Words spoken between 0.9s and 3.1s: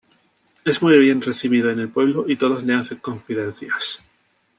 bien recibido en el pueblo y todos le hacen